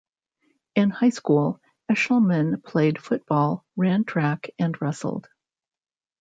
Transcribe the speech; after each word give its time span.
In 0.73 0.89
high 0.89 1.11
school, 1.11 1.61
Eshleman 1.87 2.63
played 2.63 2.99
football, 2.99 3.63
ran 3.77 4.03
track 4.03 4.49
and 4.57 4.75
wrestled. 4.81 5.29